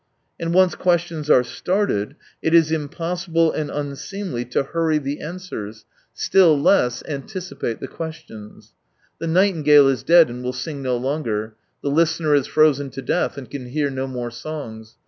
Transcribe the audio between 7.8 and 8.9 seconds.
the questions.